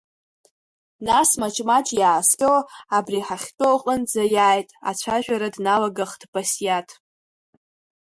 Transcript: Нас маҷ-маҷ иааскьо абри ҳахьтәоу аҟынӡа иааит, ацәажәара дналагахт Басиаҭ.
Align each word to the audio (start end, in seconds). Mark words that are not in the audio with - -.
Нас 1.07 1.29
маҷ-маҷ 1.41 1.87
иааскьо 2.01 2.53
абри 2.97 3.19
ҳахьтәоу 3.27 3.75
аҟынӡа 3.79 4.23
иааит, 4.35 4.69
ацәажәара 4.89 5.49
дналагахт 5.55 6.21
Басиаҭ. 6.31 6.89